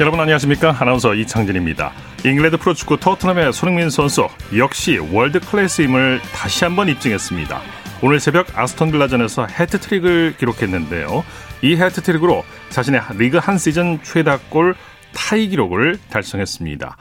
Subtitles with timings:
[0.00, 0.76] 여러분 안녕하십니까?
[0.80, 1.92] 아나운서 이창진입니다.
[2.24, 7.60] 잉글랜드 프로축구 토트넘의 손흥민 선수 역시 월드 클래스임을 다시 한번 입증했습니다.
[8.02, 11.24] 오늘 새벽 아스톤 빌라전에서 해트트릭을 기록했는데요.
[11.62, 14.74] 이 해트트릭으로 자신의 리그 한 시즌 최다골
[15.14, 16.96] 타이 기록을 달성했습니다.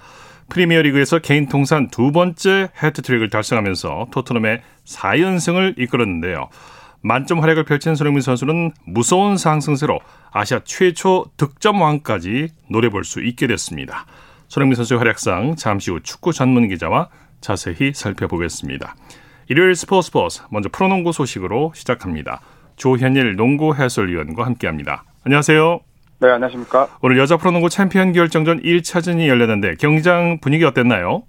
[0.49, 6.47] 프리미어리그에서 개인 통산 두 번째 해트트릭을 달성하면서 토트넘의 4연승을 이끌었는데요
[7.05, 9.99] 만점 활약을 펼친 손흥민 선수는 무서운 상승세로
[10.31, 14.05] 아시아 최초 득점왕까지 노려볼 수 있게 됐습니다.
[14.47, 17.09] 손흥민 선수의 활약상 잠시 후 축구 전문 기자와
[17.41, 18.95] 자세히 살펴보겠습니다.
[19.49, 22.39] 일요일 스포츠 스포츠 먼저 프로농구 소식으로 시작합니다.
[22.77, 25.03] 조현일 농구 해설위원과 함께합니다.
[25.25, 25.81] 안녕하세요.
[26.21, 26.87] 네, 안녕하십니까.
[27.01, 31.23] 오늘 여자 프로농구 챔피언 결정전 1차전이 열렸는데 경기장 분위기 어땠나요?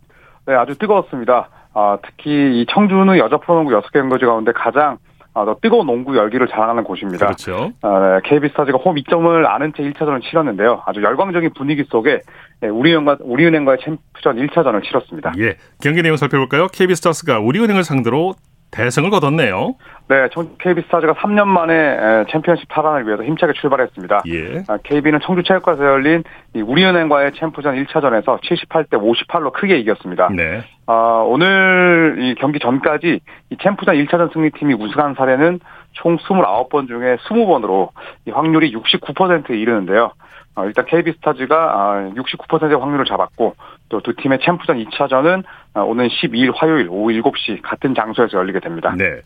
[0.46, 1.48] 네, 아주 뜨거웠습니다.
[1.72, 4.98] 아, 특히 이 청주는 여자 프로농구 6개 경기지 가운데 가장
[5.34, 7.26] 아, 더 뜨거운 농구 열기를 자랑하는 곳입니다.
[7.26, 7.72] 그렇죠.
[7.82, 10.82] 아, 네, KB스타즈가 홈 2점을 아는 채 1차전을 치렀는데요.
[10.86, 12.20] 아주 열광적인 분위기 속에
[12.60, 15.32] 네, 우리은행과, 우리은행과의 챔프전 1차전을 치렀습니다.
[15.38, 16.68] 예, 경기 내용 살펴볼까요?
[16.68, 18.34] KB스타즈가 우리은행을 상대로
[18.70, 19.74] 대승을 거뒀네요.
[20.06, 24.22] 네, KB스타즈가 3년 만에 챔피언십 탈환을 위해서 힘차게 출발했습니다.
[24.28, 24.62] 예.
[24.83, 26.22] KB는 청주 체육관에서 열린
[26.55, 30.28] 우리은행과의 챔프전 1차전에서 78대 58로 크게 이겼습니다.
[30.28, 30.60] 네.
[30.86, 35.60] 어, 오늘 이 경기 전까지 이 챔프전 1차전 승리팀이 우승한 사례는
[35.92, 37.88] 총 29번 중에 20번으로
[38.27, 40.12] 이 확률이 69%에 이르는데요.
[40.56, 43.55] 어, 일단 KB스타즈가 69%의 아, 확률을 잡았고
[43.88, 45.44] 또 두 팀의 챔프전 2차전은
[45.75, 48.94] 어, 오는 12일 화요일 오후 7시 같은 장소에서 열리게 됩니다.
[48.97, 49.20] 네.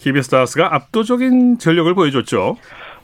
[0.00, 2.56] KB스타즈가 압도적인 전력을 보여줬죠.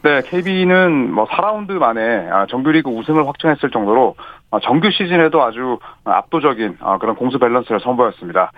[0.02, 4.14] 네, KB는 뭐 4라운드 만에 아, 정규리그 우승을 확정했을 정도로
[4.50, 8.52] 아, 정규 시즌에도 아주 압도적인 그런 공수 밸런스를 선보였습니다.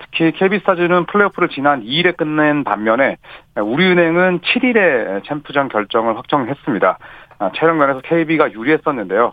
[0.00, 3.16] 특히 KB스타즈는 플레이오프를 지난 2일에 끝낸 반면에
[3.56, 6.98] 우리은행은 7일에 챔프전 결정을 확정했습니다.
[7.58, 9.32] 체력 면에서 KB가 유리했었는데요.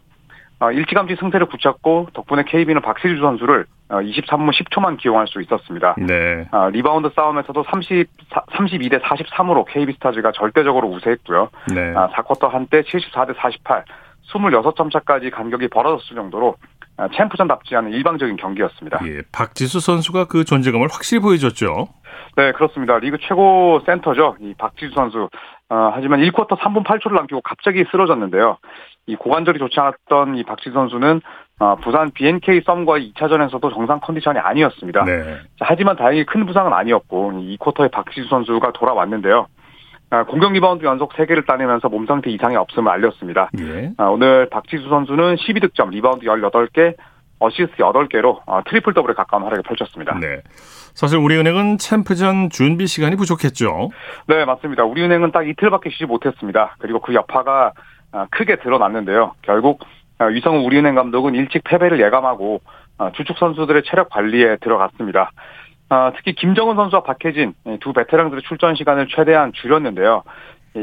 [0.74, 5.96] 일찌감치 승세를 굳혔고 덕분에 KB는 박지수 선수를 23분 10초만 기용할 수 있었습니다.
[5.98, 6.48] 네.
[6.72, 11.50] 리바운드 싸움에서도 30, 32대 43으로 KB스타즈가 절대적으로 우세했고요.
[11.74, 11.94] 네.
[11.94, 13.86] 4쿼터 한때 74대 48,
[14.32, 16.56] 26점 차까지 간격이 벌어졌을 정도로
[17.16, 19.00] 챔프전답지 않은 일방적인 경기였습니다.
[19.06, 21.88] 예, 박지수 선수가 그 존재감을 확실히 보여줬죠.
[22.36, 22.98] 네, 그렇습니다.
[23.00, 24.38] 리그 최고 센터죠.
[24.40, 25.30] 이 박지수 선수.
[25.70, 28.58] 어, 하지만 1쿼터 3분 8초를 남기고 갑자기 쓰러졌는데요.
[29.06, 31.22] 이 고관절이 좋지 않았던 이 박지수 선수는
[31.60, 35.04] 어, 부산 BNK 썸과의 2차전에서도 정상 컨디션이 아니었습니다.
[35.06, 35.38] 네.
[35.60, 39.48] 하지만 다행히 큰 부상은 아니었고 2쿼터에 박지수 선수가 돌아왔는데요.
[40.12, 43.52] 아, 공격 리바운드 연속 3개를 따내면서 몸 상태 이상이 없음을 알렸습니다.
[43.60, 43.92] 예.
[43.98, 46.96] 아, 오늘 박지수 선수는 12득점, 리바운드 18개,
[47.40, 50.18] 어시스트 8개로 아, 트리플 더블에 가까운 활약을 펼쳤습니다.
[50.20, 50.42] 네.
[50.94, 53.90] 사실 우리은행은 챔프전 준비 시간이 부족했죠.
[54.28, 54.84] 네, 맞습니다.
[54.84, 56.76] 우리은행은 딱 이틀밖에 쉬지 못했습니다.
[56.80, 57.72] 그리고 그 여파가
[58.32, 59.36] 크게 드러났는데요.
[59.42, 59.82] 결국
[60.20, 62.62] 위성우 우리은행 감독은 일찍 패배를 예감하고
[63.16, 65.32] 주축 선수들의 체력 관리에 들어갔습니다.
[66.18, 70.24] 특히 김정은 선수와 박혜진 두 베테랑들의 출전 시간을 최대한 줄였는데요.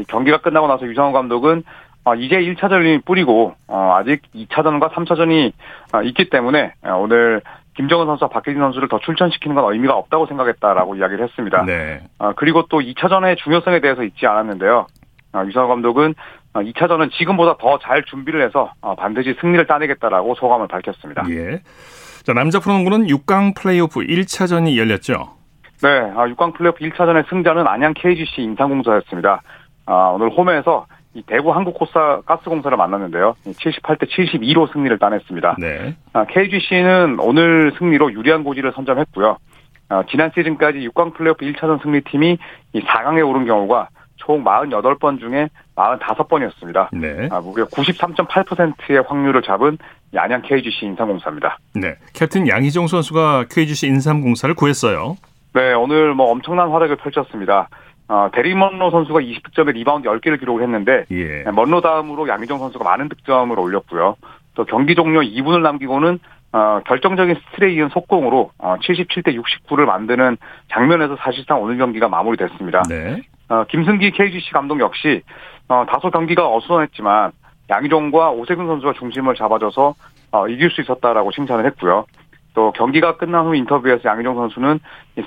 [0.07, 1.63] 경기가 끝나고 나서 유성우 감독은
[2.15, 5.51] 이제 1차전이 뿌리고 아직 2차전과 3차전이
[6.05, 7.41] 있기 때문에 오늘
[7.75, 11.63] 김정은 선수와 박혜진 선수를 더 출전시키는 건 의미가 없다고 생각했다라고 이야기를 했습니다.
[11.65, 12.01] 네.
[12.35, 14.87] 그리고 또 2차전의 중요성에 대해서 잊지 않았는데요.
[15.45, 16.15] 유성우 감독은
[16.53, 21.23] 2차전은 지금보다 더 잘 준비를 해서 반드시 승리를 따내겠다라고 소감을 밝혔습니다.
[21.29, 21.59] 예.
[22.23, 25.35] 자, 남자 프로농구는 6강 플레이오프 1차전이 열렸죠.
[25.83, 29.41] 네, 6강 플레이오프 1차전의 승자는 안양 KGC 인삼공사였습니다.
[30.15, 33.35] 오늘 홈에서 이 대구 한국코사 가스공사를 만났는데요.
[33.43, 35.55] 78대 72로 승리를 따냈습니다.
[35.57, 35.95] 네.
[36.29, 39.37] KGC는 오늘 승리로 유리한 고지를 선점했고요.
[40.11, 42.37] 지난 시즌까지 6강 플레이오프 1차전 승리팀이
[42.75, 46.89] 4강에 오른 경우가 총 48번 중에 45번이었습니다.
[46.93, 47.29] 네.
[47.31, 49.79] 아, 무려 93.8%의 확률을 잡은
[50.15, 51.57] 안양 KGC 인삼공사입니다.
[51.73, 51.95] 네.
[52.13, 55.17] 캡틴 양희종 선수가 KGC 인삼공사를 구했어요.
[55.55, 57.69] 네, 오늘 뭐 엄청난 활약을 펼쳤습니다.
[58.09, 61.43] 어, 대릴 먼로 선수가 20득점에 리바운드 10개를 기록을 했는데 예.
[61.51, 64.15] 먼로 다음으로 양희종 선수가 많은 득점을 올렸고요.
[64.55, 66.19] 또 경기 종료 2분을 남기고는
[66.53, 70.37] 어, 결정적인 스틸에 이은 속공으로 어, 77대 69를 만드는
[70.71, 72.83] 장면에서 사실상 오늘 경기가 마무리됐습니다.
[72.89, 73.21] 네.
[73.49, 75.21] 어, 김승기 KGC 감독 역시
[75.67, 77.31] 어, 다소 경기가 어수선했지만
[77.69, 79.93] 양희종과 오세근 선수가 중심을 잡아줘서
[80.31, 82.05] 어, 이길 수 있었다라고 칭찬을 했고요.
[82.57, 84.79] 또 경기가 끝난 후 인터뷰에서 양희종 선수는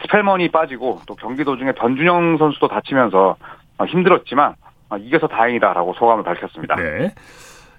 [0.02, 3.36] 스펠먼이 빠지고 또 경기 도중에 변준형 선수도 다치면서
[3.78, 4.54] 어, 힘들었지만
[4.88, 6.74] 어, 이겨서 다행이다라고 소감을 밝혔습니다.
[6.74, 7.14] 네.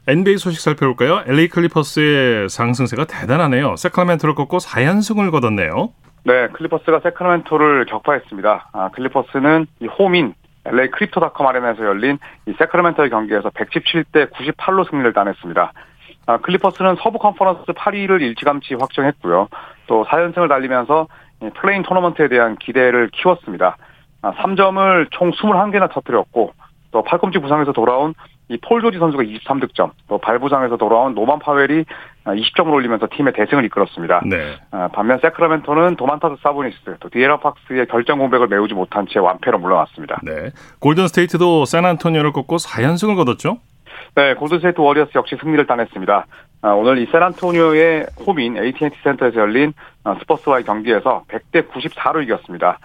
[0.07, 1.23] NBA 소식 살펴볼까요?
[1.27, 3.75] LA 클리퍼스의 상승세가 대단하네요.
[3.75, 5.89] 새크라멘토를 꺾고 4연승을 거뒀네요.
[6.23, 8.69] 네, 클리퍼스가 새크라멘토를 격파했습니다.
[8.71, 10.33] 아, 클리퍼스는 이 홈인
[10.63, 15.73] LA 크립토닷컴 아레나에서 열린 이 새크라멘토의 경기에서 117대 98로 승리를 따냈습니다.
[16.27, 19.47] 아, 클리퍼스는 서부 컨퍼런스 8위를 일찌감치 확정했고요.
[19.87, 21.07] 또 4연승을 달리면서
[21.55, 23.77] 플레이인 토너먼트에 대한 기대를 키웠습니다.
[24.21, 26.53] 3점을 아, 총 21개나 터뜨렸고
[26.91, 28.13] 또 팔꿈치 부상에서 돌아온
[28.49, 31.85] 이 폴 조지 선수가 23득점, 또 발부상에서 돌아온 노만 파웰이
[32.25, 34.23] 20점을 올리면서 팀의 대승을 이끌었습니다.
[34.25, 34.57] 네.
[34.71, 40.19] 아, 반면 새크라멘토는 도만타스 사보니스, 또 디애런 팍스의 결장 공백을 메우지 못한 채 완패로 물러났습니다.
[40.23, 40.51] 네.
[40.81, 43.59] 골든 스테이트도 샌안토니오를 꺾고 4연승을 거뒀죠?
[44.15, 46.25] 네, 골든스테이트 워리어스 역시 승리를 따냈습니다.
[46.63, 49.73] 아, 오늘 이 샌안토니오의 홈인 AT&T 센터에서 열린
[50.19, 52.79] 스퍼스와의 경기에서 100대 94로 이겼습니다.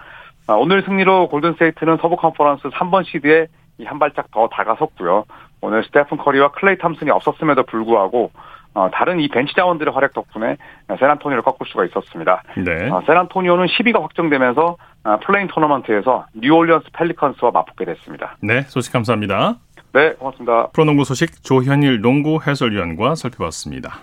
[0.47, 3.47] 오늘 승리로 골든스테이트는 서부 컨퍼런스 3번 시드에
[3.85, 5.25] 한 발짝 더 다가섰고요.
[5.61, 8.31] 오늘 스테픈 커리와 클레이 탐슨이 없었음에도 불구하고
[8.73, 10.55] 어, 다른 이 벤치 자원들의 활약 덕분에
[10.99, 12.43] 샌안토니오를 꺾을 수가 있었습니다.
[12.57, 12.89] 네.
[12.91, 18.37] 어, 샌안토니오는 10위가 확정되면서 어, 플레이인 토너먼트에서 뉴올리언스 펠리컨스와 맞붙게 됐습니다.
[18.41, 19.55] 네, 소식 감사합니다.
[19.97, 20.69] 네, 고맙습니다.
[20.73, 24.01] 프로농구 소식 조현일 농구 해설위원과 살펴봤습니다.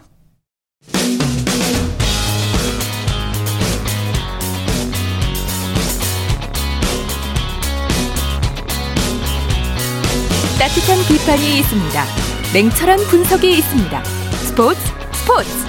[10.59, 12.05] 따뜻한 비판이 있습니다.
[12.53, 14.03] 냉철한 분석이 있습니다.
[14.03, 14.81] 스포츠
[15.13, 15.64] 스포츠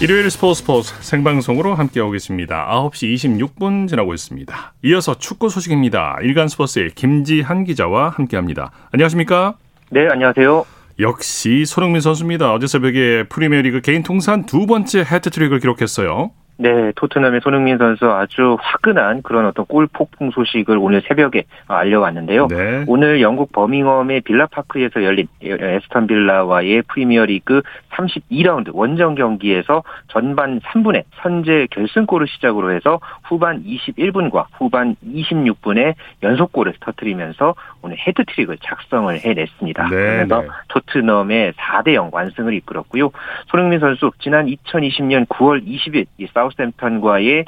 [0.00, 2.68] 일요일 스포츠 스포츠 생방송으로 함께하고 계십니다.
[2.70, 4.74] 9시 26분 지나고 있습니다.
[4.82, 6.18] 이어서 축구 소식입니다.
[6.22, 8.72] 일간 스포츠의 김지한 기자와 함께합니다.
[8.90, 9.54] 안녕하십니까?
[9.90, 10.66] 네, 안녕하세요.
[10.98, 12.52] 역시 손흥민 선수입니다.
[12.52, 16.32] 어제 새벽에 프리미어리그 개인 통산 두 번째 해트트릭을 기록했어요.
[16.56, 22.46] 네, 토트넘의 손흥민 선수 아주 화끈한 그런 어떤 골 폭풍 소식을 오늘 새벽에 알려왔는데요.
[22.46, 22.84] 네.
[22.86, 32.28] 오늘 영국 버밍엄의 빌라파크에서 열린 에스턴 빌라와의 프리미어리그 32라운드 원정 경기에서 전반 3분에 선제 결승골을
[32.28, 39.82] 시작으로 해서 후반 21분과 후반 26분에 연속골을 터뜨리면서 오늘 헤드트릭을 작성을 해냈습니다.
[39.88, 40.48] 네, 그래서 네.
[40.68, 43.10] 토트넘의 4대 0 완승을 이끌었고요.
[43.46, 47.44] 손흥민 선수 지난 2020년 9월 20일 이 사우 스햄턴과의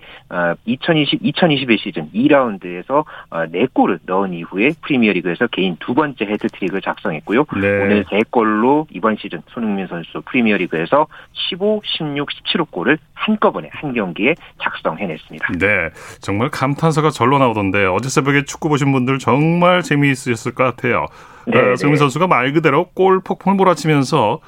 [0.64, 7.44] 2020 2021 시즌 2라운드에서 4골을 넣은 이후에 프리미어리그에서 개인 두 번째 헤드트릭을 작성했고요.
[7.60, 7.82] 네.
[7.82, 15.52] 오늘 3골로 이번 시즌 손흥민 선수 프리미어리그에서 15, 16, 17호 골을 한꺼번에 한 경기에 작성해냈습니다.
[15.58, 15.90] 네,
[16.20, 21.06] 정말 감탄사가 절로 나오던데 어제 새벽에 축구 보신 분들 정말 재미있으셨을 것 같아요.
[21.46, 21.96] 네, 어, 손흥민 네.
[21.96, 24.40] 선수가 말 그대로 골 폭풍을 몰아치면서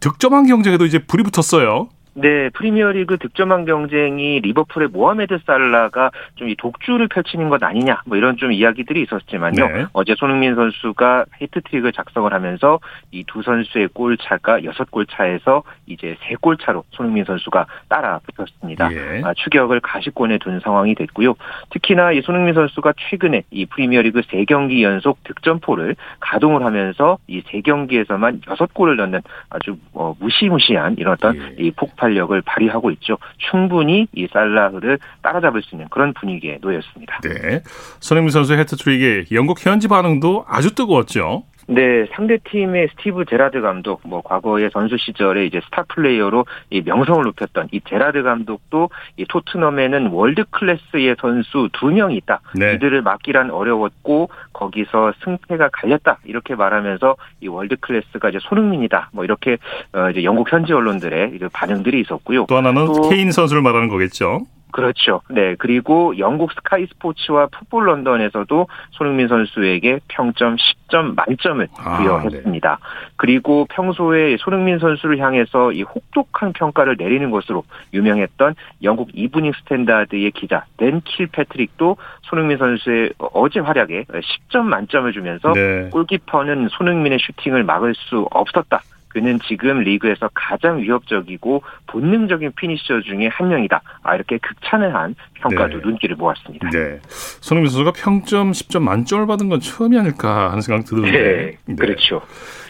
[0.00, 1.88] 득점한 경쟁에도 이제 불이 붙었어요.
[2.16, 8.36] 네, 프리미어리그 득점왕 경쟁이 리버풀의 모하메드 살라가 좀 이 독주를 펼치는 것 아니냐, 뭐 이런
[8.36, 9.66] 좀 이야기들이 있었지만요.
[9.66, 9.86] 네.
[9.94, 12.78] 어제 손흥민 선수가 헤트트릭을 작성을 하면서
[13.10, 18.20] 이 두 선수의 골 차가 여섯 골 차에서 이제 세 골 차로 손흥민 선수가 따라
[18.26, 18.92] 붙었습니다.
[18.92, 19.22] 예.
[19.24, 21.34] 아, 추격을 가시권에 둔 상황이 됐고요.
[21.70, 27.60] 특히나 이 손흥민 선수가 최근에 이 프리미어리그 세 경기 연속 득점포를 가동을 하면서 이 세
[27.62, 29.20] 경기에서만 여섯 골을 넣는
[29.50, 31.54] 아주 어, 무시무시한 이런 어떤 예.
[31.58, 33.18] 이 폭발 폭발력을 발휘하고 있죠.
[33.38, 37.20] 충분히 이 살라흐를 따라잡을 수 있는 그런 분위기에 놓였습니다.
[37.22, 37.62] 네.
[38.00, 41.44] 손흥민 선수의 헤트트릭에 영국 현지 반응도 아주 뜨거웠죠.
[41.66, 47.22] 네, 상대 팀의 스티븐 제라드 감독, 뭐 과거의 선수 시절에 이제 스타 플레이어로 이 명성을
[47.24, 52.40] 높였던 이 제라드 감독도 이 토트넘에는 월드 클래스의 선수 두 명이 있다.
[52.54, 52.74] 네.
[52.74, 59.10] 이들을 막기란 어려웠고 거기서 승패가 갈렸다 이렇게 말하면서 이 월드 클래스가 이제 손흥민이다.
[59.12, 59.56] 뭐 이렇게
[59.92, 62.46] 어 이제 영국 현지 언론들의 이제 반응들이 있었고요.
[62.48, 64.42] 또 하나는 또, 케인 선수를 말하는 거겠죠.
[64.74, 65.20] 그렇죠.
[65.30, 65.54] 네.
[65.56, 72.68] 그리고 영국 스카이 스포츠와 풋볼 런던에서도 손흥민 선수에게 평점 10점 만점을 아, 부여했습니다.
[72.68, 73.12] 아, 네.
[73.14, 77.62] 그리고 평소에 손흥민 선수를 향해서 이 혹독한 평가를 내리는 것으로
[77.92, 85.88] 유명했던 영국 이브닝 스탠다드의 기자 댄 킬패트릭도 손흥민 선수의 어제 활약에 10점 만점을 주면서 네.
[85.92, 88.80] 골키퍼는 손흥민의 슈팅을 막을 수 없었다.
[89.14, 93.80] 그는 지금 리그에서 가장 위협적이고 본능적인 피니셔 중에 한 명이다.
[94.02, 94.92] 아, 이렇게 극찬한
[95.34, 95.82] 평가도 네.
[95.84, 96.70] 눈길을 모았습니다.
[96.70, 96.98] 네.
[97.40, 101.12] 손흥민 선수가 평점 10점 만점을 받은 건 처음이 아닐까 하는 생각 드는데.
[101.12, 101.58] 네.
[101.64, 101.74] 네.
[101.76, 102.22] 그렇죠.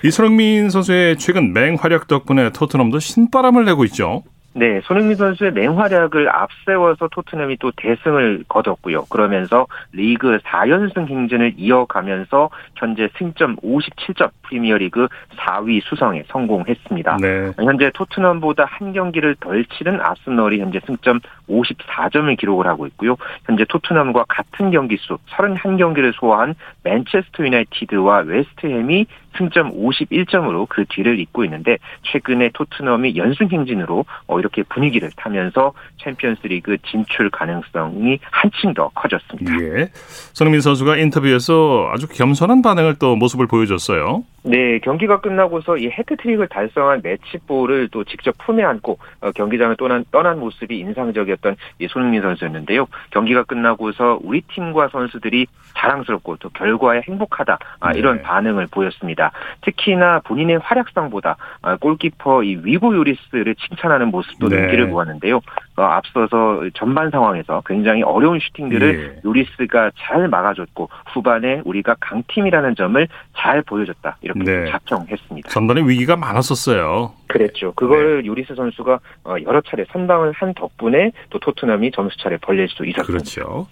[0.05, 4.23] 이 손흥민 선수의 최근 맹활약 덕분에 토트넘도 신바람을 내고 있죠.
[4.57, 9.07] 네, 손흥민 선수의 맹활약을 앞세워서 토트넘이 또 대승을 거뒀고요.
[9.07, 17.17] 그러면서 리그 4연승 행진을 이어가면서 현재 승점 57점 프리미어리그 4위 수성에 성공했습니다.
[17.21, 17.51] 네.
[17.57, 21.19] 현재 토트넘보다 한 경기를 덜 치른 아스널이 현재 승점
[21.49, 23.17] 54점을 기록을 하고 있고요.
[23.47, 31.45] 현재 토트넘과 같은 경기 수 31경기를 소화한 맨체스터 유나이티드와 웨스트햄이 승점 51점으로 그 뒤를 잇고
[31.45, 35.73] 있는데 최근에 토트넘이 연승 행진으로 어, 이렇게 분위기를 타면서
[36.03, 39.53] 챔피언스리그 진출 가능성이 한층 더 커졌습니다.
[39.61, 39.91] 예.
[40.33, 44.25] 손흥민 선수가 인터뷰에서 아주 겸손한 반응을 또 모습을 보여줬어요.
[44.47, 50.39] 네, 경기가 끝나고서 이 해트트릭을 달성한 매치볼을 또 직접 품에 안고 어, 경기장을 떠난, 떠난
[50.39, 52.87] 모습이 인상적이었던 이 손흥민 선수였는데요.
[53.11, 55.47] 경기가 끝나고서 우리 팀과 선수들이
[55.79, 57.99] 자랑스럽고 또 결과에 행복하다 아, 네.
[57.99, 58.23] 이런 네.
[58.23, 59.33] 반응을 보였습니다.
[59.63, 64.61] 특히나 본인의 활약상보다 아, 골키퍼 이 위고 요리스를 칭찬하는 모습도 네.
[64.61, 65.41] 눈길을 모았는데요.
[65.77, 69.21] 어, 앞서서 전반 상황에서 굉장히 어려운 슈팅들을 예.
[69.25, 74.71] 요리스가 잘 막아줬고 후반에 우리가 강팀이라는 점을 잘 보여줬다 이렇게 네.
[74.71, 75.51] 자평했습니다.
[75.51, 77.13] 전반에 위기가 많았었어요.
[77.29, 77.73] 그랬죠.
[77.75, 78.27] 그걸 네.
[78.27, 83.05] 요리스 선수가 어, 여러 차례 선방을 한 덕분에 또 토트넘이 점수 차례 벌릴 수 있었습니다.
[83.05, 83.67] 그렇죠.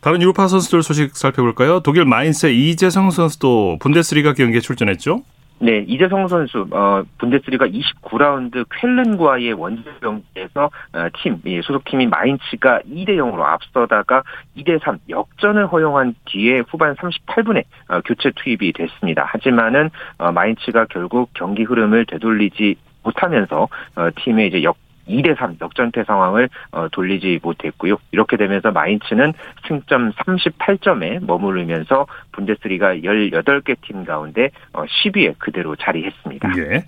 [0.00, 1.80] 다른 유로파 선수들 소식 살펴볼까요?
[1.80, 5.22] 독일 마인스의 이재성 선수도 분데스리가 경기에 출전했죠?
[5.60, 13.10] 네, 이재성 선수 어 분데스리가 29라운드 쾰른과의 원정 경기에서 어, 팀 예, 소속팀인 마인츠가 2대
[13.10, 14.24] 0으로 앞서다가
[14.56, 19.24] 2대 3 역전을 허용한 뒤에 후반 38분에 어, 교체 투입이 됐습니다.
[19.26, 24.76] 하지만은 어, 마인츠가 결국 경기 흐름을 되돌리지 못하면서 어, 팀의 이제 역
[25.08, 27.96] 2대 3 역전패 상황을 어, 돌리지 못했고요.
[28.12, 29.32] 이렇게 되면서 마인츠는
[29.66, 36.52] 승점 38점에 머무르면서 분데스리가 18개 팀 가운데 어, 10위에 그대로 자리했습니다.
[36.58, 36.84] 예.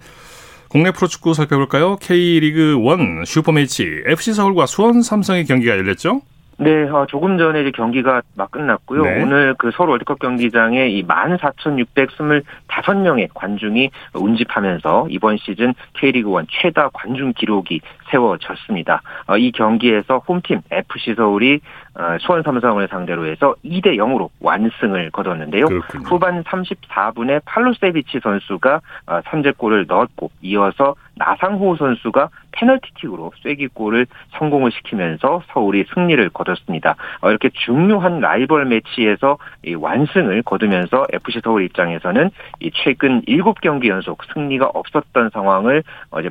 [0.68, 1.96] 국내 프로축구 살펴볼까요?
[1.96, 6.23] K리그 1 슈퍼매치 FC 서울과 수원 삼성의 경기가 열렸죠?
[6.58, 9.02] 네, 어, 조금 전에 이제 경기가 막 끝났고요.
[9.02, 9.23] 네.
[9.23, 17.35] 오늘 그 서울 월드컵 경기장에 이 14,625명의 관중이 운집하면서 이번 시즌 K리그 1 최다 관중
[17.37, 19.02] 기록이 세워졌습니다.
[19.26, 21.60] 어, 이 경기에서 홈팀 FC 서울이
[21.98, 25.66] 어, 수원 삼성을 상대로 해서 2대 0으로 완승을 거뒀는데요.
[25.66, 26.06] 그렇군요.
[26.06, 35.86] 후반 34분에 팔로세비치 선수가 어, 선제골을 넣었고 이어서 나상호 선수가 페널티킥으로 쐐기골을 성공을 시키면서 서울이
[35.94, 36.96] 승리를 거뒀습니다.
[37.22, 39.38] 어, 이렇게 중요한 라이벌 매치에서
[39.78, 42.30] 완승을 거두면서 FC 서울 입장에서는
[42.75, 45.82] 최근 7경기 연속 승리가 없었던 상황을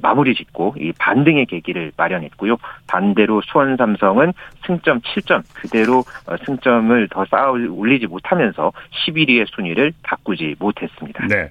[0.02, 2.58] 마무리 짓고 반등의 계기 를 마련했고요.
[2.88, 4.34] 반대로 수원 삼성은
[4.66, 8.72] 승점 7점 그대로 어, 승점을 더 쌓아 올리지 못하면서
[9.08, 11.26] 11위의 순위를 바꾸지 못했습니다.
[11.28, 11.50] 네.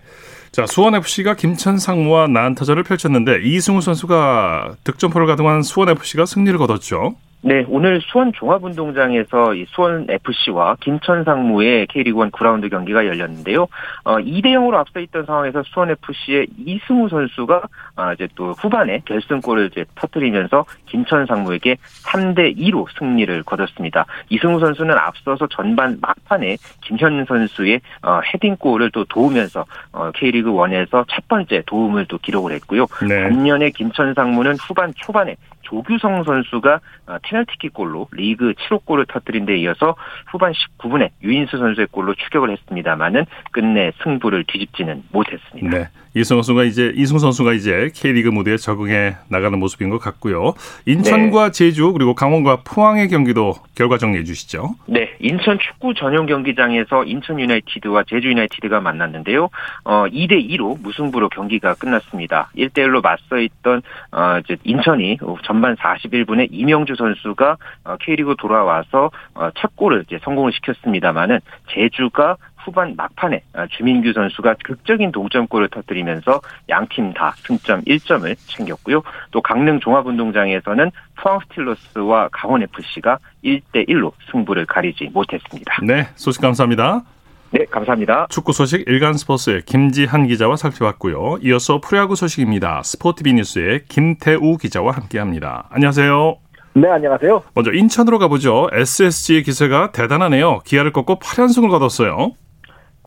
[0.52, 7.16] 자, 수원FC가 김천 상무와 난타전을 펼쳤는데 이승우 선수가 득점포를 가동한 수원FC가 승리를 거뒀죠.
[7.47, 13.69] 네, 오늘 수원 종합운동장에서 이 수원 FC와 김천 상무의 K리그1 9라운드 경기가 열렸는데요.
[14.05, 17.63] 어, 2대 0으로 앞서 있던 상황에서 수원 FC의 이승우 선수가
[17.97, 24.07] 아, 이제 또 후반에 결승골을 이제 터뜨리면서 김천 상무에게 3대 2로 승리를 거뒀습니다.
[24.31, 31.29] 이승우 선수는 앞서서 전반 막판에 김현 선수의 어, 헤딩골을 또 도우면서 어, K리그 1에서 첫
[31.29, 32.87] 번째 도움을 또 기록을 했고요.
[33.07, 33.25] 네.
[33.25, 39.56] 반면에 김천 상무는 후반 초반에 조규성 선수가 어, 페널티킥 골로 리그 7호 골을 터뜨린 데
[39.59, 39.97] 이어서
[40.28, 45.78] 후반 19분에 유인수 선수의 골로 추격을 했습니다만은 끝내 승부를 뒤집지는 못했습니다.
[45.78, 45.88] 네.
[46.14, 50.54] 이승우 선수가 이제 이승우 선수가 이제 K리그 무대에 적응해 나가는 모습인 것 같고요.
[50.87, 51.52] 인천과 네.
[51.52, 54.76] 제주 그리고 강원과 포항의 경기도 결과 정리해 주시죠.
[54.87, 59.50] 네, 인천 축구 전용 경기장에서 인천 유나이티드와 제주 유나이티드가 만났는데요.
[59.85, 62.50] 어, 2대 2로 무승부로 경기가 끝났습니다.
[62.56, 69.50] 1대 1로 맞서 있던 어, 이제 인천이 전반 41분에 이명주 선수가 어, K리그 돌아와서 어,
[69.56, 71.40] 첫 골을 이제 성공을 시켰습니다만은
[71.71, 79.02] 제주가 후반 막판에 아, 주민규 선수가 극적인 동점골을 터뜨리면서 양팀 다 승점 1점을 챙겼고요.
[79.30, 85.76] 또 강릉 종합운동장에서는 포항 스틸러스와 강원 FC가 1대 1로 승부를 가리지 못했습니다.
[85.83, 87.02] 네, 소식 감사합니다.
[87.50, 88.26] 네, 감사합니다.
[88.30, 91.38] 축구 소식 일간 스포츠의 김지한 기자와 살펴봤고요.
[91.42, 92.83] 이어서 프로야구 소식입니다.
[92.83, 95.68] 스포티비 뉴스의 김태우 기자와 함께합니다.
[95.71, 96.38] 안녕하세요.
[96.76, 97.44] 네, 안녕하세요.
[97.54, 98.68] 먼저 인천으로 가보죠.
[98.73, 100.59] SSG의 기세가 대단하네요.
[100.64, 102.33] 기아를 꺾고 8연승을 거뒀어요.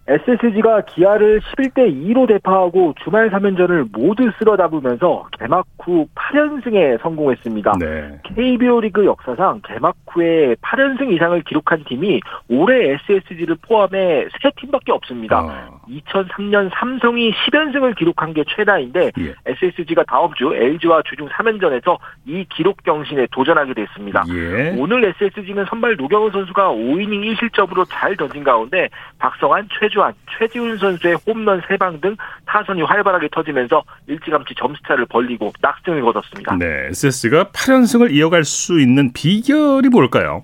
[0.08, 7.74] SSG가 기아를 11대 2로 대파하고 주말 3연전을 모두 쓸어담으면서 개막 후 8연승에 성공했습니다.
[7.80, 8.20] 네.
[8.24, 15.40] KBO 리그 역사상 개막 후에 8연승 이상을 기록한 팀이 올해 SSG를 포함해 3팀밖에 없습니다.
[15.40, 15.70] 아.
[15.90, 19.36] 2003년 삼성이 10연승을 기록한 게 최다인데 예.
[19.46, 24.24] SSG가 다음 주 LG와 주중 3연전에서 이 기록 경신에 도전하게 됐습니다.
[24.30, 24.76] 예.
[24.78, 31.18] 오늘 SSG는 선발 노경은 선수가 5이닝 1실점으로 잘 던진 가운데 박성환, 최주 환, 최지훈 선수의
[31.26, 36.56] 홈런 3방 등 타선이 활발하게 터지면서 일찌감치 점수차를 벌리고 낙승을 거뒀습니다.
[36.58, 40.44] 네, SS가 8연승을 이어갈 수 있는 비결이 뭘까요?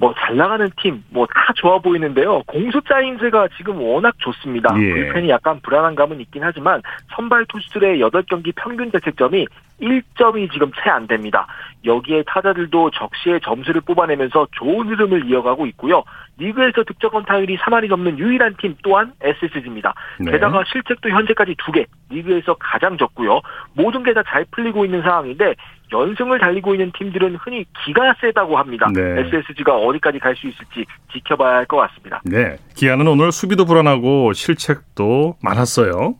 [0.00, 2.42] 뭐 잘 나가는 팀 뭐 다 좋아 보이는데요.
[2.46, 4.74] 공수 짜임새가 지금 워낙 좋습니다.
[4.78, 4.92] 예.
[4.94, 6.82] 불펜이 약간 불안한 감은 있긴 하지만
[7.16, 9.46] 선발 투수들의 8경기 평균 자책점이
[9.80, 11.46] 1점이 지금 채 안 됩니다.
[11.84, 16.02] 여기에 타자들도 적시에 점수를 뽑아내면서 좋은 흐름을 이어가고 있고요.
[16.38, 19.94] 리그에서 득점권 타율이 3할이 넘는 유일한 팀 또한 SSG입니다.
[20.20, 20.32] 네.
[20.32, 23.40] 게다가 실책도 현재까지 2개, 리그에서 가장 적고요.
[23.74, 25.54] 모든 게 다 잘 풀리고 있는 상황인데
[25.92, 28.88] 연승을 달리고 있는 팀들은 흔히 기가 세다고 합니다.
[28.94, 29.20] 네.
[29.20, 32.20] SSG가 어디까지 갈 수 있을지 지켜봐야 할 것 같습니다.
[32.24, 32.56] 네.
[32.76, 36.14] 기아는 오늘 수비도 불안하고 실책도 많았어요.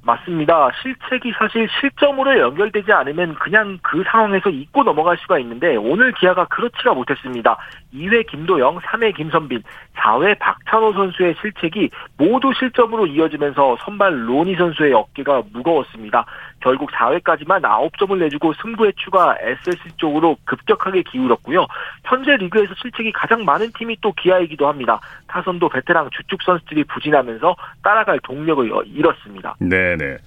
[0.00, 0.70] 맞습니다.
[0.80, 6.94] 실책이 사실 실점으로 연결되지 않으면 그냥 그 상황에서 잊고 넘어갈 수가 있는데 오늘 기아가 그렇지가
[6.94, 7.58] 못했습니다.
[7.92, 9.62] 2회 김도영, 3회 김선빈,
[9.96, 16.24] 4회 박찬호 선수의 실책이 모두 실점으로 이어지면서 선발 로니 선수의 어깨가 무거웠습니다.
[16.60, 21.66] 결국 4회까지만 9점을 내주고 승부의 추가 SSC 쪽으로 급격하게 기울었고요.
[22.04, 25.00] 현재 리그에서 실책이 가장 많은 팀이 또 기아이기도 합니다.
[25.28, 29.56] 타선도 베테랑 주축 선수들이 부진하면서 따라갈 동력을 잃었습니다.
[29.60, 30.18] 네네.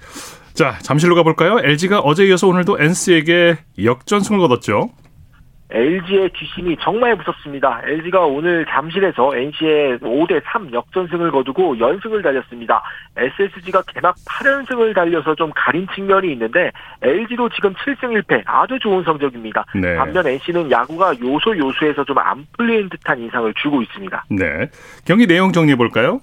[0.54, 1.60] 자, 잠실로 가볼까요?
[1.60, 4.90] LG가 어제 이어서 오늘도 NC에게 역전승을 거뒀죠.
[5.72, 7.82] LG의 뒷심이 정말 무섭습니다.
[7.86, 12.82] LG가 오늘 잠실에서 NC의 5대 3 역전승을 거두고 연승을 달렸습니다.
[13.18, 19.66] SSG가 개막 8연승을 달려서 좀 가린 측면이 있는데 LG도 지금 7승 1패 아주 좋은 성적입니다.
[19.76, 19.96] 네.
[19.96, 24.26] 반면 NC는 야구가 요소 요소에서 좀 안 풀리는 듯한 인상을 주고 있습니다.
[24.30, 24.70] 네.
[25.06, 26.22] 경기 내용 정리해 볼까요?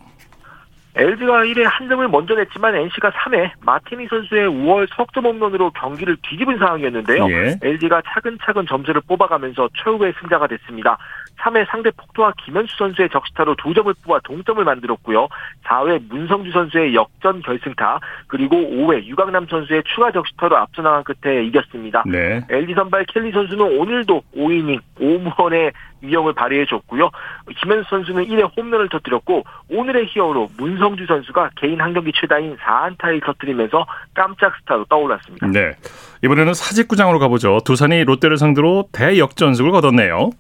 [0.94, 6.58] LG가 1회 한 점을 먼저 냈지만 NC가 3회 마티니 선수의 5월 석점 홈런으로 경기를 뒤집은
[6.58, 7.30] 상황이었는데요.
[7.30, 7.58] 예.
[7.62, 10.98] LG가 차근차근 점수를 뽑아가면서 최후의 승자가 됐습니다.
[11.40, 15.28] 3회 상대 폭도와 김현수 선수의 적시타로 두 점을 뽑아 동점을 만들었고요.
[15.64, 22.02] 4회 문성주 선수의 역전 결승타 그리고 5회 유강남 선수의 추가 적시타로 앞서 나간 끝에 이겼습니다.
[22.06, 22.44] 네.
[22.48, 27.10] LG 선발 켈리 선수는 오늘도 5이닝 5무원의 위력을 발휘해줬고요.
[27.60, 33.86] 김현수 선수는 1회 홈런을 터뜨렸고 오늘의 히어로 문성주 선수가 개인 한 경기 최다인 4안타를 터뜨리면서
[34.14, 35.46] 깜짝 스타로 떠올랐습니다.
[35.48, 35.72] 네.
[36.22, 37.58] 이번에는 사직구장으로 가보죠.
[37.64, 40.30] 두산이 롯데를 상대로 대역전승을 거뒀네요.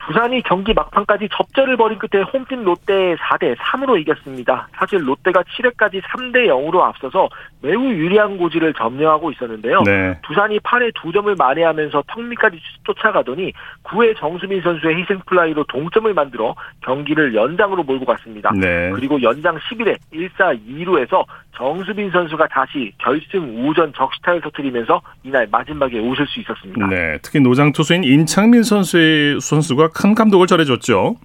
[0.00, 4.68] 부산이 경기 막판까지 접전을 벌인 끝에 홈팀 롯데 4대 3으로 이겼습니다.
[4.76, 7.28] 사실 롯데가 7회까지 3대 0으로 앞서서
[7.62, 9.82] 매우 유리한 고지를 점령하고 있었는데요.
[9.82, 10.18] 네.
[10.22, 13.52] 두산이 8회 2점을 만회하면서 턱밑까지 쫓아가더니
[13.84, 18.50] 9회 정수민 선수의 희생플라이로 동점을 만들어 경기를 연장으로 몰고 갔습니다.
[18.56, 18.90] 네.
[18.94, 21.24] 그리고 연장 11회 1사 2루에서
[21.60, 26.86] 정수빈 선수가 다시 결승 우전 적시타를 터뜨리면서 이날 마지막에 웃을 수 있었습니다.
[26.86, 31.16] 네, 특히 노장 투수인 임창민 선수의 선수가 큰 감독을 전해줬죠.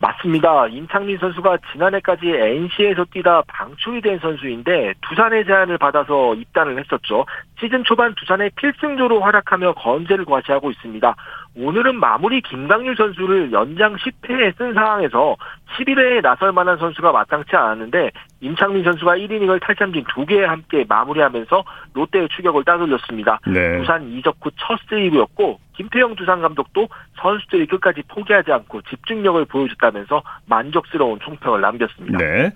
[0.00, 0.68] 맞습니다.
[0.68, 7.26] 임창민 선수가 지난해까지 NC에서 뛰다 방출이 된 선수인데 두산의 제안을 받아서 입단을 했었죠.
[7.58, 11.16] 시즌 초반 두산의 필승조로 활약하며 건재를 과시하고 있습니다.
[11.56, 15.36] 오늘은 마무리 김강률 선수를 연장 10회에 쓴 상황에서
[15.76, 22.62] 11회에 나설 만한 선수가 마땅치 않았는데 임창민 선수가 1이닝을 탈삼진 2개에 함께 마무리하면서 롯데의 추격을
[22.62, 23.40] 따돌렸습니다.
[23.48, 23.78] 네.
[23.78, 26.88] 두산 이적 후 첫 세이브였고 김태형 두산 감독도
[27.20, 32.18] 선수들이 끝까지 포기하지 않고 집중력을 보여줬다면서 만족스러운 총평을 남겼습니다.
[32.18, 32.52] 네.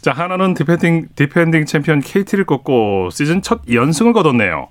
[0.00, 4.68] 자, 한화는 디펜딩, 디펜딩 챔피언 KT를 꺾고 시즌 첫 연승을 거뒀네요.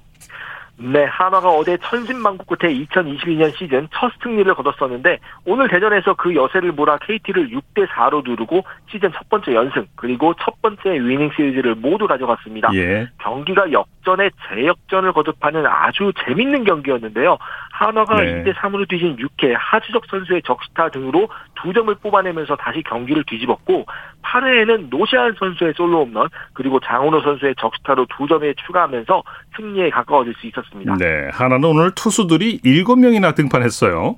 [0.81, 6.99] 네, 한화가 어제 천신만고 끝에 2022년 시즌 첫 승리를 거뒀었는데 오늘 대전에서 그 여세를 몰아
[6.99, 12.69] KT를 6대 4로 누르고 시즌 첫 번째 연승 그리고 첫 번째 위닝 시리즈를 모두 가져갔습니다.
[12.75, 13.09] 예.
[13.17, 17.37] 경기가 역전에 재역전을 거듭하는 아주 재밌는 경기였는데요.
[17.79, 18.43] 한화가 네.
[18.43, 23.85] 2대 3으로 뒤진 6회 하주석 선수의 적시타 등으로 두 점을 뽑아내면서 다시 경기를 뒤집었고
[24.21, 29.23] 8회에는 노시안 선수의 솔로 홈런 그리고 장훈호 선수의 적시타로 두 점에 추가하면서
[29.55, 30.97] 승리에 가까워질 수 있었습니다.
[30.97, 34.17] 네, 하나는 오늘 투수들이 7명이나 등판했어요.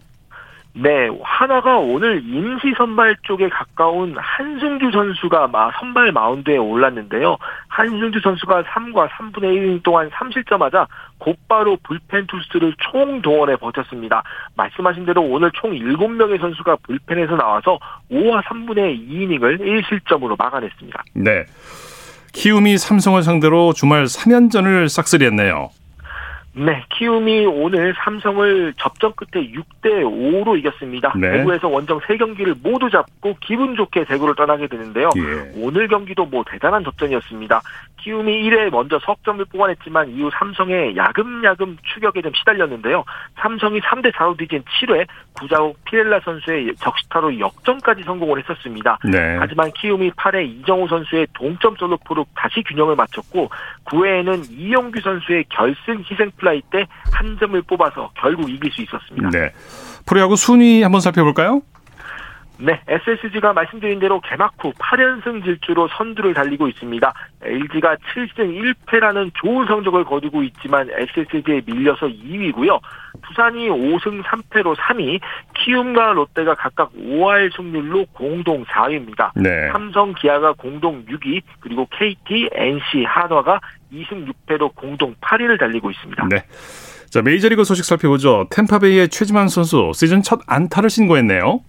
[0.74, 7.38] 네, 하나가 오늘 임시 선발 쪽에 가까운 한승주 선수가 막 선발 마운드에 올랐는데요.
[7.68, 14.24] 한승주 선수가 3과 3분의 1이닝 동안 3실점하자 곧바로 불펜 투수를 총 동원해 버텼습니다.
[14.56, 17.78] 말씀하신 대로 오늘 총 7명의 선수가 불펜에서 나와서
[18.10, 21.04] 5와 3분의 2이닝을 1실점으로 막아냈습니다.
[21.16, 21.46] 네.
[22.34, 25.70] 키움이 삼성을 상대로 주말 3연전을 싹쓸이했네요.
[26.54, 31.14] 네, 키움이 오늘 삼성을 접전 끝에 6대 5로 이겼습니다.
[31.16, 31.32] 네.
[31.32, 35.10] 대구에서 원정 3경기를 모두 잡고 기분 좋게 대구를 떠나게 되는데요.
[35.16, 35.52] 예.
[35.56, 37.62] 오늘 경기도 뭐 대단한 접전이었습니다.
[38.04, 43.04] 키움이 1회 먼저 석점을 뽑아냈지만 이후 삼성의 야금야금 추격에 좀 시달렸는데요.
[43.40, 49.00] 삼성이 3대 4로 뒤진 7회 구자욱 피렐라 선수의 적시타로 역전까지 성공을 했었습니다.
[49.06, 49.38] 네.
[49.40, 53.50] 하지만 키움이 8회 이정후 선수의 동점 솔로포로 다시 균형을 맞췄고
[53.86, 59.30] 9회에는 이용규 선수의 결승 희생 플라이 때 한 점을 뽑아서 결국 이길 수 있었습니다.
[59.30, 59.52] 네.
[60.08, 61.62] 프로야구 순위 한번 살펴볼까요?
[62.64, 67.14] 네, SSG가 말씀드린 대로 개막 후 8연승 질주로 선두를 달리고 있습니다.
[67.42, 72.80] LG가 7승 1패라는 좋은 성적을 거두고 있지만 SSG에 밀려서 2위고요.
[73.24, 75.20] 부산이 5승 3패로 3위,
[75.56, 79.32] 키움과 롯데가 각각 5할 승률로 공동 4위입니다.
[79.36, 79.70] 네.
[79.72, 83.60] 삼성, 기아가 공동 6위, 그리고 KT, NC, 한화가
[83.92, 86.28] 2승 6패로 공동 8위를 달리고 있습니다.
[86.30, 86.44] 네.
[87.10, 88.48] 자, 메이저리그 소식 살펴보죠.
[88.52, 91.60] 템파베이의 최지만 선수 시즌 첫 안타를 신고했네요.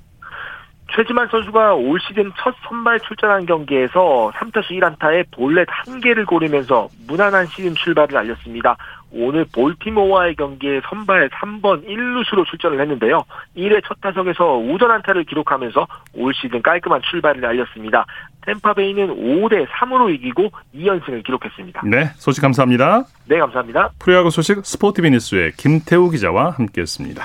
[0.94, 7.74] 최지만 선수가 올 시즌 첫 선발 출전한 경기에서 3타수 1안타에 볼넷 1개를 고르면서 무난한 시즌
[7.74, 8.76] 출발을 알렸습니다.
[9.10, 13.24] 오늘 볼티모어와의 경기에 선발 3번 1루수로 출전을 했는데요.
[13.56, 18.06] 1회 첫 타석에서 우전 안타를 기록하면서 올 시즌 깔끔한 출발을 알렸습니다.
[18.46, 21.82] 템파베이는 5대 3으로 이기고 2연승을 기록했습니다.
[21.84, 23.04] 네, 소식 감사합니다.
[23.28, 23.90] 네, 감사합니다.
[23.98, 27.24] 프로야구 소식 스포티비 뉴스의 김태우 기자와 함께했습니다.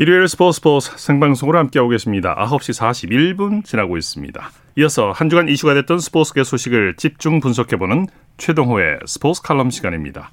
[0.00, 2.34] 일요일 스포츠 스포츠 생방송으로 함께하고 계십니다.
[2.34, 4.50] 9시 41분 지나고 있습니다.
[4.76, 8.06] 이어서 한 주간 이슈가 됐던 스포츠계 소식을 집중 분석해보는
[8.38, 10.30] 최동호의 스포츠 칼럼 시간입니다.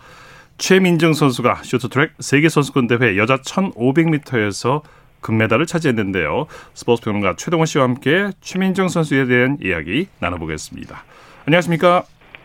[0.57, 4.83] 최민정 선수가 쇼트트랙 세계선수권 대회 여자 1500m에서
[5.19, 6.47] 금메달을 차지했는데요.
[6.73, 11.03] 스포츠 평론가 최동호 씨와 함께 최민정 선수에 대한 이야기 나눠보겠습니다.
[11.45, 12.03] 안녕하십니까?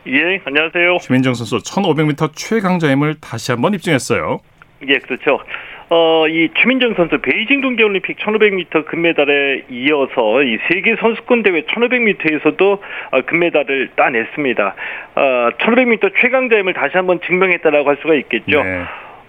[0.08, 0.98] 예, 안녕하세요.
[1.00, 4.40] 최민정 선수 1500m 최강자임을 다시 한번 입증했어요.
[4.88, 5.38] 예, 그렇죠.
[5.88, 12.78] 어, 이 최민정 선수 베이징 동계올림픽 1500m 금메달에 이어서 이 세계 선수권 대회 1500m에서도
[13.10, 14.74] 어, 금메달을 따냈습니다.
[15.14, 18.62] 어, 1500m 최강자임을 다시 한번 증명했다라고 할 수가 있겠죠.
[18.62, 18.84] 네.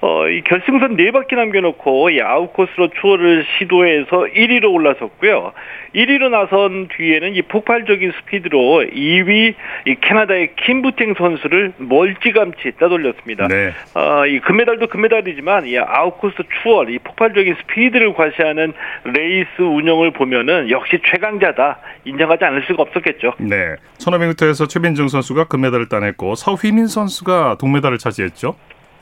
[0.06, 5.54] 어, 이 결승선 네 바퀴 남겨놓고 이 아웃 코스로 추월을 시도해서 1위로 올라섰고요.
[5.96, 9.54] 1위로 나선 뒤에는 이 폭발적인 스피드로 2위
[9.88, 13.48] 이 캐나다의 킴 부탱 선수를 멀찌감치 따돌렸습니다.
[13.48, 13.72] 네.
[13.94, 18.74] 어, 이 금메달도 금메달이지만 이 아웃 코스 추월, 이 폭발적인 스피드를 과시하는
[19.06, 23.36] 레이스 운영을 보면은 역시 최강자다 인정하지 않을 수가 없었겠죠.
[23.38, 23.78] 네.
[24.00, 28.58] 1500m에서 최민정 선수가 금메달을 따냈고 서휘민 선수가 동메달을 차지했죠.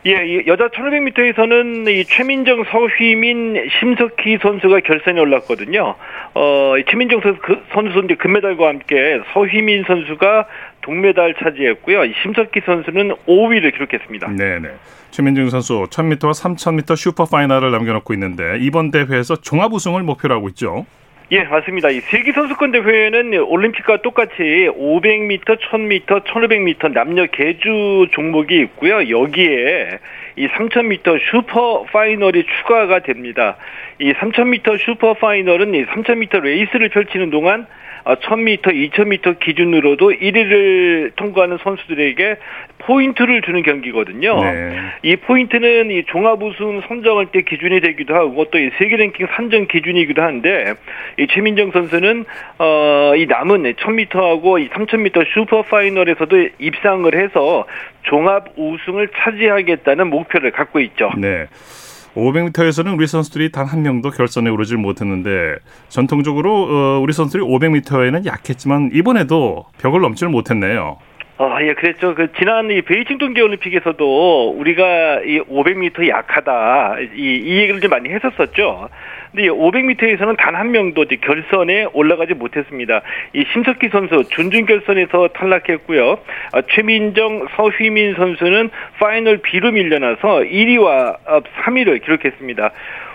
[0.05, 5.95] 예, 여자 1500m에서는 이 최민정, 서휘민, 심석희 선수가 결선에 올랐거든요.
[6.33, 10.47] 어, 최민정 선수 그, 선수 이제 금메달과 함께 서휘민 선수가
[10.81, 12.11] 동메달 차지했고요.
[12.23, 14.29] 심석희 선수는 5위를 기록했습니다.
[14.31, 14.69] 네, 네.
[15.11, 20.87] 최민정 선수 1000m와 3000m 슈퍼 파이널을 남겨놓고 있는데 이번 대회에서 종합 우승을 목표로 하고 있죠.
[21.33, 21.89] 예, 맞습니다.
[21.91, 29.09] 이 세계 선수권 대회는 올림픽과 똑같이 500m, 1000m, 1500m 남녀 계주 종목이 있고요.
[29.09, 29.99] 여기에
[30.35, 33.55] 이 3000m 슈퍼 파이널이 추가가 됩니다.
[33.99, 37.65] 이 3000m 슈퍼 파이널은 이 3000m 레이스를 펼치는 동안
[38.05, 42.37] 1000m, 어, 2000m 기준으로도 1위를 통과하는 선수들에게
[42.79, 44.43] 포인트를 주는 경기거든요.
[44.43, 44.79] 네.
[45.03, 49.67] 이 포인트는 이 종합 우승 선정할 때 기준이 되기도 하고 또 이 세계 랭킹 산정
[49.67, 50.73] 기준이기도 한데
[51.17, 52.25] 이 최민정 선수는
[52.57, 57.65] 어 이 남은 1000m하고 이 3000m 슈퍼 파이널에서도 입상을 해서
[58.03, 61.11] 종합 우승을 차지하겠다는 목표를 갖고 있죠.
[61.17, 61.45] 네.
[62.15, 65.55] 500m에서는 우리 선수들이 단 한 명도 결선에 오르질 못했는데
[65.87, 70.97] 전통적으로 어, 우리 선수들이 500m에는 약했지만 이번에도 벽을 넘지를 못했네요.
[71.37, 72.13] 아, 예, 그랬죠.
[72.13, 78.89] 그, 지난 이 베이징 동계올림픽에서도 우리가 이 500m 약하다, 이, 이 얘기를 좀 많이 했었었죠.
[79.31, 83.01] 근데 500m에서는 단 한 명도 결선에 올라가지 못했습니다.
[83.33, 86.19] 이 심석희 선수 준준 결선에서 탈락했고요.
[86.51, 91.17] 아, 최민정, 서휘민 선수는 파이널 B로 밀려나서 1위와
[91.63, 92.71] 3위를 기록했습니다.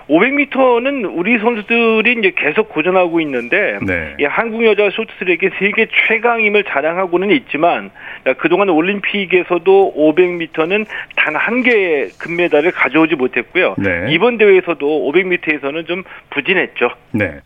[0.08, 4.14] 500m는 우리 선수들이 이제 계속 고전하고 있는데 네.
[4.20, 7.90] 이 한국 여자 쇼트트랙의 세계 최강임을 자랑하고는 있지만
[8.38, 13.74] 그동안 올림픽에서도 500m는 단 한 개의 금메달을 가져오지 못했고요.
[13.78, 14.06] 네.
[14.10, 16.90] 이번 대회에서도 500m에서는 좀 부진했죠.
[17.12, 17.40] 네.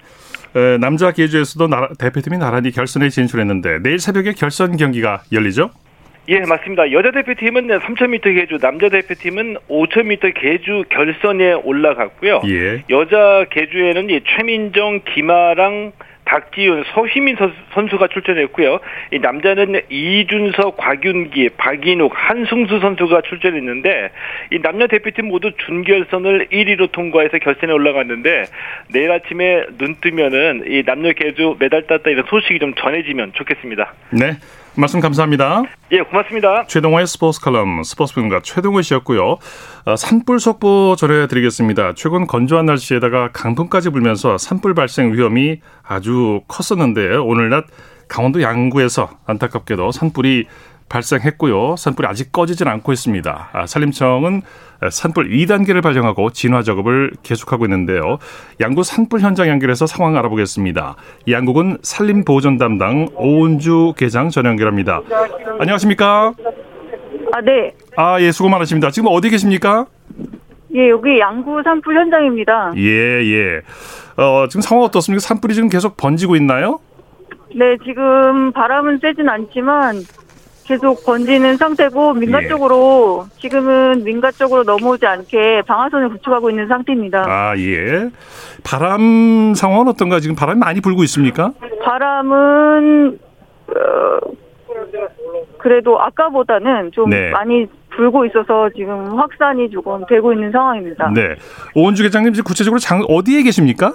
[0.55, 5.71] 에, 남자 계주에서도 나라, 대표팀이 나란히 결선에 진출했는데 내일 새벽에 결선 경기가 열리죠?
[6.29, 6.93] 예, 맞습니다.
[6.93, 12.43] 여자 대표팀은 3,000m 계주, 남자 대표팀은 5,000m 계주 결선에 올라갔고요.
[12.47, 12.83] 예.
[12.89, 15.93] 여자 계주에는 최민정, 김아랑,
[16.31, 17.37] 박지윤, 서희민
[17.75, 18.79] 선수가 출전했고요.
[19.11, 24.11] 이 남자는 이준석, 곽윤기, 박인욱, 한승수 선수가 출전했는데
[24.53, 28.45] 이 남녀 대표팀 모두 준결선을 1위로 통과해서 결선에 올라갔는데
[28.93, 33.93] 내일 아침에 눈 뜨면은 이 남녀 개주 메달 땄다 이런 소식이 좀 전해지면 좋겠습니다.
[34.11, 34.31] 네.
[34.81, 35.63] 말씀 감사합니다.
[35.93, 36.65] 예, 고맙습니다.
[36.67, 39.39] 최동호의 스포츠 칼럼 스포츠평가 최동호 씨였고요.
[39.85, 41.93] 어, 산불 속보 전해드리겠습니다.
[41.95, 47.65] 최근 건조한 날씨에다가 강풍까지 불면서 산불 발생 위험이 아주 컸었는데 오늘 낮
[48.09, 50.47] 강원도 양구에서 안타깝게도 산불이
[50.91, 51.77] 발생했고요.
[51.77, 53.49] 산불이 아직 꺼지진 않고 있습니다.
[53.53, 54.43] 아, 산림청은
[54.91, 58.19] 산불 2단계를 발령하고 진화 작업을 계속하고 있는데요.
[58.61, 60.97] 양구 산불 현장 연결해서 상황 알아보겠습니다.
[61.31, 65.01] 양국은 산림 보존 담당 오은주 계장 전화 연결합니다.
[65.61, 66.35] 안녕하십니까?
[67.33, 67.73] 아, 네.
[67.97, 68.91] 아, 예, 수고 많으십니다.
[68.91, 69.87] 지금 어디 계십니까?
[70.75, 72.73] 예, 여기 양구 산불 현장입니다.
[72.77, 72.81] 예,
[73.25, 73.61] 예.
[74.17, 75.21] 어, 지금 상황 어떻습니까?
[75.21, 76.81] 산불이 지금 계속 번지고 있나요?
[77.55, 79.97] 네, 지금 바람은 세진 않지만
[80.71, 82.47] 계속 번지는 상태고 민가 예.
[82.47, 87.25] 쪽으로 지금은 민가 쪽으로 넘어오지 않게 방아선을 구축하고 있는 상태입니다.
[87.27, 88.09] 아 예.
[88.63, 90.21] 바람 상황은 어떤가?
[90.21, 91.53] 지금 바람이 많이 불고 있습니까?
[91.83, 93.19] 바람은
[93.67, 94.33] 어,
[95.59, 97.31] 그래도 아까보다는 좀 네.
[97.31, 101.11] 많이 불고 있어서 지금 확산이 조금 되고 있는 상황입니다.
[101.13, 101.35] 네.
[101.75, 103.93] 오은주 계장님 지금 구체적으로 장 어디에 계십니까?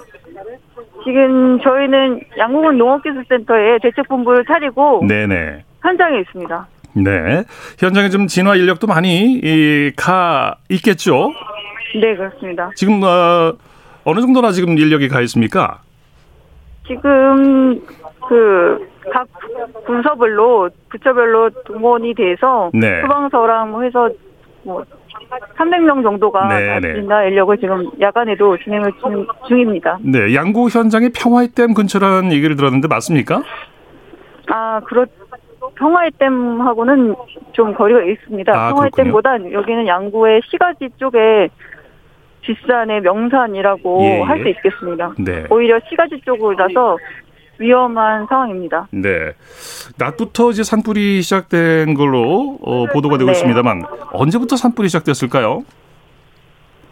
[1.04, 5.64] 지금 저희는 양궁은 농업기술센터에 대책본부를 차리고 네네.
[5.86, 6.66] 현장에 있습니다.
[6.94, 7.44] 네.
[7.78, 11.32] 현장에 좀 진화 인력도 많이 이, 가 있겠죠?
[12.00, 12.70] 네, 그렇습니다.
[12.74, 13.52] 지금 어,
[14.04, 15.80] 어느 정도나 지금 인력이 가 있습니까?
[16.86, 17.80] 지금
[18.28, 19.28] 그각
[19.86, 23.00] 부서별로 부처별로 동원이 돼서 네.
[23.02, 24.08] 소방서랑 뭐 해서
[24.64, 24.84] 뭐
[25.56, 28.92] 300명 정도가 가진다 네, 인력을 지금 야간에도 진행을
[29.46, 29.98] 중입니다.
[30.02, 33.42] 네, 양구 현장이 평화의 댐 근처라는 얘기를 들었는데 맞습니까?
[34.48, 35.06] 아, 그렇
[35.76, 37.14] 평화의 댐하고는
[37.52, 38.52] 좀 거리가 있습니다.
[38.52, 41.48] 아, 평화의 댐보다 여기는 양구의 시가지 쪽에
[42.42, 44.20] 뒷산의 명산이라고 예.
[44.22, 45.12] 할수 있겠습니다.
[45.18, 45.44] 네.
[45.50, 46.96] 오히려 시가지 쪽이라서
[47.58, 48.86] 위험한 상황입니다.
[48.90, 49.32] 네.
[49.98, 53.32] 낮부터 이제 산불이 시작된 걸로 어, 보도가 되고 네.
[53.32, 55.64] 있습니다만 언제부터 산불이 시작됐을까요?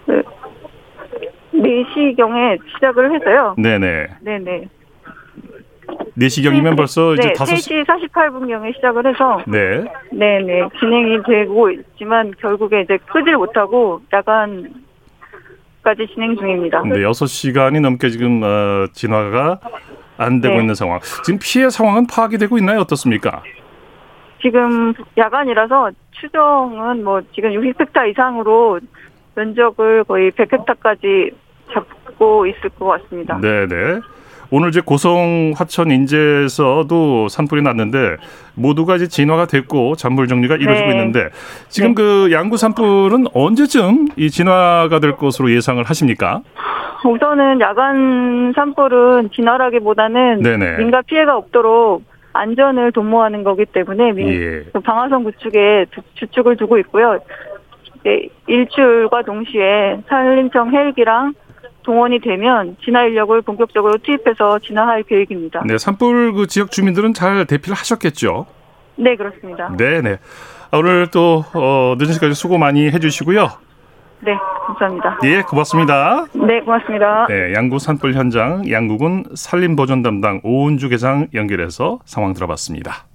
[0.06, 0.22] 네.
[1.54, 3.54] 4시경에 시작을 해서요.
[3.58, 4.08] 네네.
[4.20, 4.68] 네네.
[6.18, 9.84] 4시경이면 벌써 이제 네, 5시 48분경에 시작을 해서 네.
[10.12, 14.72] 네 네 진행이 되고 있지만 결국에 이제 끄질 못하고 야간
[15.82, 16.82] 까지 진행 중입니다.
[16.82, 19.60] 네, 6시간이 넘게 지금 어, 진화가
[20.16, 20.60] 안 되고 네.
[20.60, 20.98] 있는 상황.
[21.24, 22.80] 지금 피해 상황은 파악이 되고 있나요?
[22.80, 23.42] 어떻습니까?
[24.40, 28.80] 지금 야간이라서 추정은 뭐 지금 60헥타 이상으로
[29.34, 31.32] 면적을 거의 100헥타까지
[31.72, 33.38] 잡고 있을 것 같습니다.
[33.40, 34.00] 네 네.
[34.56, 38.18] 오늘 이제 고성 화천 인제에서도 산불이 났는데
[38.54, 40.92] 모두가 이제 진화가 됐고 잔불 정리가 이루어지고 네.
[40.94, 41.30] 있는데
[41.68, 41.94] 지금 네.
[41.96, 46.42] 그 양구 산불은 언제쯤 이 진화가 될 것으로 예상을 하십니까?
[47.04, 50.76] 우선은 야간 산불은 진화라기보다는 네네.
[50.76, 54.64] 민가 피해가 없도록 안전을 도모하는 거기 때문에 예.
[54.72, 57.18] 그 방화선 구축에 주축을 두고 있고요.
[58.04, 61.34] 네, 일출과 동시에 산림청 헬기랑
[61.84, 65.62] 동원이 되면 진화 인력을 본격적으로 투입해서 진화할 계획입니다.
[65.66, 68.46] 네, 산불 그 지역 주민들은 잘 대피를 하셨겠죠?
[68.96, 69.72] 네, 그렇습니다.
[69.76, 70.18] 네, 네.
[70.72, 73.48] 오늘 또 어, 늦은 시까지 수고 많이 해주시고요.
[74.20, 74.32] 네,
[74.66, 75.18] 감사합니다.
[75.24, 76.26] 예, 고맙습니다.
[76.34, 77.26] 네, 고맙습니다.
[77.28, 83.06] 네, 양구 산불 현장 양구군 산림보존 담당 오은주 계장 연결해서 상황 들어봤습니다.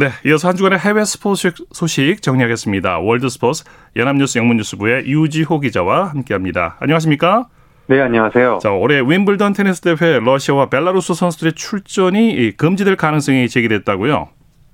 [0.00, 3.00] 네, 이어서 한 주간의 해외 스포츠 소식 정리하겠습니다.
[3.00, 3.64] 월드스포츠
[3.96, 6.78] 연합뉴스 영문뉴스부의 유지호 기자와 함께합니다.
[6.80, 7.48] 안녕하십니까?
[7.86, 8.60] 네, 안녕하세요.
[8.62, 14.28] 자, 올해 윈블던 테니스 대회 러시아와 벨라루스 선수들의 출전이 금지될 가능성이 제기됐다고요?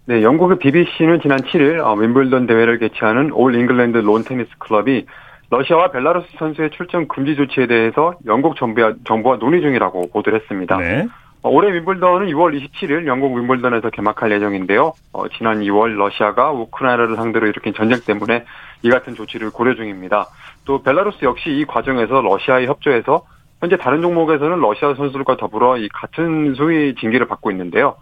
[0.04, 5.06] 네, 영국의 BBC는 지난 7일 어, 윈블던 대회를 개최하는 올 잉글랜드 론 테니스 클럽이
[5.50, 10.76] 러시아와 벨라루스 선수의 출전 금지 조치에 대해서 영국 정부와, 정부와 논의 중이라고 보도를 했습니다.
[10.76, 11.08] 네.
[11.46, 14.94] 어, 올해 윈블던은 6월 27일 영국 윈블던에서 개막할 예정인데요.
[15.12, 18.44] 어, 지난 2월 러시아가 우크라이나를 상대로 일으킨 전쟁 때문에
[18.82, 20.26] 이 같은 조치를 고려 중입니다.
[20.64, 23.24] 또 벨라루스 역시 이 과정에서 러시아에 협조해서
[23.60, 27.94] 현재 다른 종목에서는 러시아 선수들과 더불어 이 같은 소위 징계를 받고 있는데요.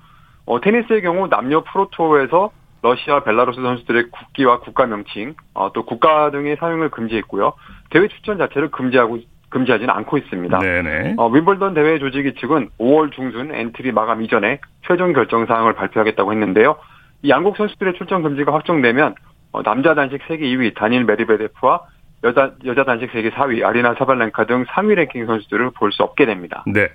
[0.46, 6.56] 어, 테니스의 경우 남녀 프로투어에서 러시아, 벨라루스 선수들의 국기와 국가 명칭, 어, 또 국가 등의
[6.56, 7.52] 사용을 금지했고요.
[7.90, 9.18] 대회 출전 자체를 금지하고
[9.54, 10.58] 금지하지는 않고 있습니다.
[10.58, 11.14] 네네.
[11.16, 16.76] 어, 윈블던 대회 조직위 측은 5월 중순 엔트리 마감 이전에 최종 결정 사항을 발표하겠다고 했는데요.
[17.22, 19.14] 이 양국 선수들의 출전 금지가 확정되면
[19.52, 21.80] 어, 남자 단식 세계 2위 다닐 메드베데프와
[22.24, 26.64] 여자 여자 단식 세계 4위 아리나 사발렌카 등 상위 랭킹 선수들을 볼 수 없게 됩니다.
[26.66, 26.88] 네.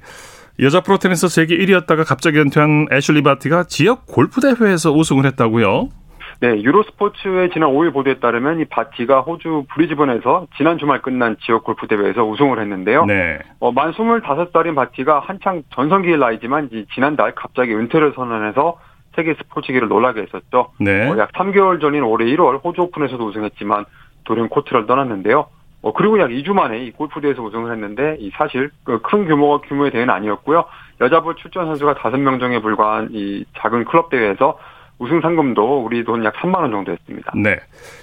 [0.59, 5.87] 여자 프로테니스 세계 1위였다가 갑자기 은퇴한 애슐리 바티가 지역 골프 대회에서 우승을 했다고요?
[6.41, 11.88] 네, 유로스포츠의 지난 5일 보도에 따르면 이 바티가 호주 브리즈번에서 지난 주말 끝난 지역 골프
[11.88, 13.06] 대회에서 우승을 했는데요.
[13.06, 13.39] 네.
[13.60, 18.80] 어, 만 25살인 바티가 한창 전성기의 나이지만 지난달 갑자기 은퇴를 선언해서
[19.15, 20.71] 세계 스포츠계를 놀라게 했었죠.
[20.80, 21.10] 네.
[21.10, 23.84] 어, 약 3개월 전인 올해 1월 호주 오픈에서도 우승했지만
[24.23, 25.47] 돌연 코트를 떠났는데요.
[25.82, 29.91] 어, 그리고 약 2주 만에 이 골프 대회에서 우승을 했는데 이 사실 그큰 규모가 규모의
[29.91, 30.63] 대회는 아니었고요.
[31.02, 34.58] 여자부 출전 선수가 5명 정에 불과한 이 작은 클럽 대회에서
[34.99, 37.31] 우승 상금도 우리 돈 약 3만 원 정도였습니다.
[37.35, 37.57] 네.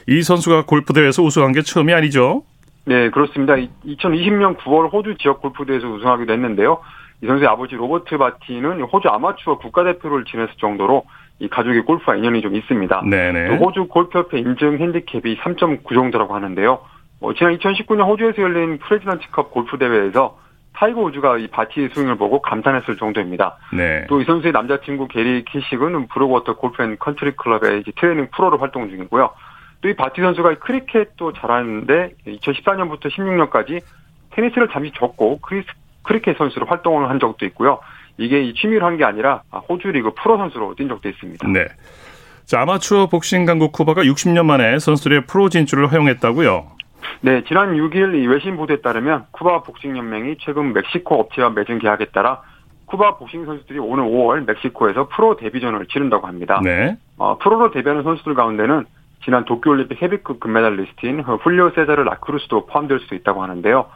[0.09, 2.43] 이 선수가 골프 대회에서 우승한 게 처음이 아니죠?
[2.87, 3.55] 네, 그렇습니다.
[3.87, 6.79] 2020년 9월 호주 지역 골프 대회에서 우승하기도 했는데요.
[7.23, 11.05] 이 선수의 아버지 로버트 바티는 호주 아마추어 국가대표를 지냈을 정도로
[11.39, 13.03] 이 가족의 골프와 인연이 좀 있습니다.
[13.11, 13.49] 네네.
[13.59, 16.79] 또 호주 골프협회 인증 핸디캡이 3.9 정도라고 하는데요.
[17.21, 20.39] 어, 지난 2019년 호주에서 열린 프레지던트컵 골프 대회에서
[20.77, 23.57] 타이거 우즈가 이 바티의 스윙을 보고 감탄했을 정도입니다.
[23.73, 24.07] 네.
[24.09, 29.31] 또 이 선수의 남자친구 게리 키식은 브룩워터 골프 앤 컨트리 클럽의 트레이닝 프로로 활동 중이고요.
[29.83, 33.81] 또 이 바티 선수가 크리켓도 잘하는데 2014년부터 16년까지
[34.31, 35.67] 테니스를 잠시 접고 크리스,
[36.03, 37.79] 크리켓 선수로 활동을 한 적도 있고요.
[38.19, 41.49] 이게 이 취미로 한 게 아니라 호주 리그 프로 선수로 뛴 적도 있습니다.
[41.49, 41.67] 네.
[42.45, 46.76] 자, 아마추어 복싱 강국 쿠바가 60년 만에 선수들의 프로 진출을 허용했다고요?
[47.21, 52.07] 네, 지난 6일 이 외신 보도에 따르면 쿠바 복싱 연맹이 최근 멕시코 업체와 맺은 계약에
[52.07, 52.43] 따라
[52.87, 56.61] 쿠바 복싱 선수들이 오는 5월 멕시코에서 프로 데뷔전을 치른다고 합니다.
[56.63, 56.97] 네.
[57.19, 58.85] 어, 프로로 데뷔하는 선수들 가운데는
[59.25, 63.87] 지난 도쿄올림픽 헤비급 금메달리스트인 훌리오 세자르 라크루스도 포함될 수 있다고 하는데요.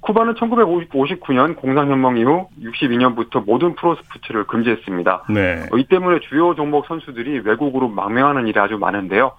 [0.00, 5.24] 쿠바는 1959년 공산혁명 이후 62년부터 모든 프로 스포츠를 금지했습니다.
[5.30, 5.68] 네.
[5.70, 9.32] 어, 이 때문에 주요 종목 선수들이 외국으로 망명하는 일이 아주 많은데요.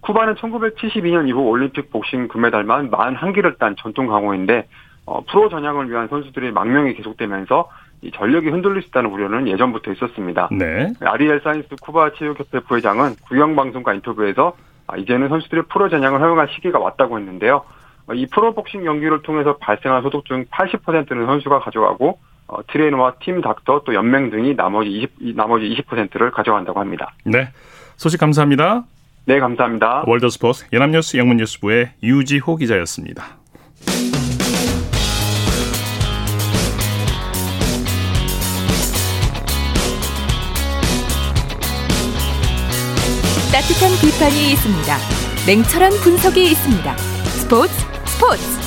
[0.00, 4.66] 쿠바는 1972년 이후 올림픽 복싱 금메달만 41개를 딴 전통 강호인데
[5.06, 7.68] 어, 프로 전향을 위한 선수들의 망명이 계속되면서
[8.02, 10.48] 이 전력이 흔들릴 수 있다는 우려는 예전부터 있었습니다.
[10.52, 10.92] 네.
[11.00, 17.18] 아리엘 사인스 쿠바 체육협회 부회장은 구경방송과 인터뷰에서 아, 이제는 선수들의 프로 전향을 허용할 시기가 왔다고
[17.18, 17.62] 했는데요.
[18.06, 23.40] 어, 이 프로 복싱 경기를 통해서 발생한 소득 중 80%는 선수가 가져가고 어, 트레이너와 팀
[23.40, 27.12] 닥터 또 연맹 등이 나머지 20 나머지 20%를 가져간다고 합니다.
[27.24, 27.48] 네.
[27.96, 28.84] 소식 감사합니다.
[29.30, 30.02] 네, 감사합니다.
[30.08, 33.38] 월드스포츠 연합뉴스 영문뉴스부의 유지호 기자였습니다.
[43.52, 44.96] 따뜻한 비판이 있습니다.
[45.46, 46.96] 냉철한 분석이 있습니다.
[46.96, 47.72] 스포츠
[48.06, 48.59] 스포츠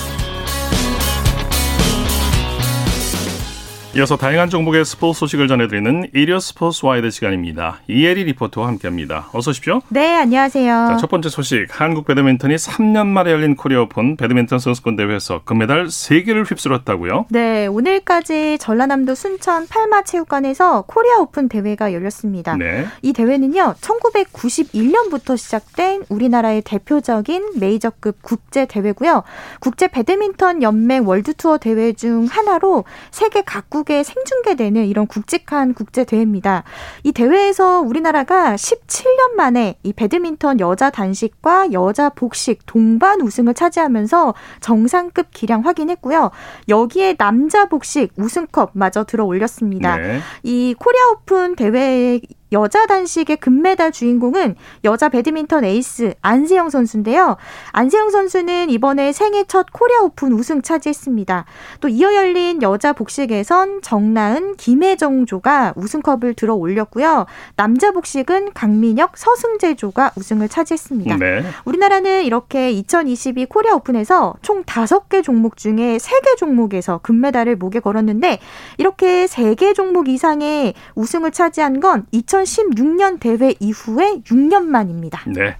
[3.95, 7.81] 이어서 다양한 종목의 스포츠 소식을 전해드리는 일요 스포츠 와이드 시간입니다.
[7.87, 9.29] 이혜리 리포터와 함께합니다.
[9.33, 9.81] 어서 오십시오.
[9.89, 10.87] 네, 안녕하세요.
[10.89, 11.67] 자, 첫 번째 소식.
[11.69, 17.27] 한국 배드민턴이 3년 만에 열린 코리아 오픈 배드민턴 선수권 대회에서 금메달 3개를 휩쓸었다고요?
[17.29, 22.57] 네, 오늘까지 전라남도 순천 팔마체육관에서 코리아 오픈 대회가 열렸습니다.
[22.57, 22.87] 네.
[23.03, 29.21] 이 대회는요, 1991년부터 시작된 우리나라의 대표적인 메이저급 국제 대회고요.
[29.59, 36.03] 국제 배드민턴 연맹 월드 투어 대회 중 하나로 세계 각국 전국에 생중계되는 이런 굵직한 국제
[36.03, 36.63] 대회입니다.
[37.03, 45.27] 이 대회에서 우리나라가 17년 만에 이 배드민턴 여자 단식과 여자 복식 동반 우승을 차지하면서 정상급
[45.31, 46.31] 기량 확인했고요.
[46.69, 49.97] 여기에 남자 복식 우승컵마저 들어 올렸습니다.
[49.97, 50.19] 네.
[50.43, 52.21] 이 코리아 오픈 대회에
[52.53, 57.35] 여자 단식의 금메달 주인공은 여자 배드민턴 에이스 안세영 선수인데요.
[57.71, 61.45] 안세영 선수는 이번에 생애 첫 코리아 오픈 우승 차지했습니다.
[61.81, 67.25] 또 이어 열린 여자 복식에선 정나은, 김혜정조가 우승컵을 들어 올렸고요.
[67.55, 71.17] 남자 복식은 강민혁, 서승재조가 우승을 차지했습니다.
[71.17, 71.43] 네.
[71.65, 78.39] 우리나라는 이렇게 2022 코리아 오픈에서 총 5개 종목 중에 3개 종목에서 금메달을 목에 걸었는데
[78.77, 82.42] 이렇게 3개 종목 이상의 우승을 차지한 건 2000.
[82.43, 85.23] 2016년 대회 이후에 6년 만입니다.
[85.27, 85.55] 네.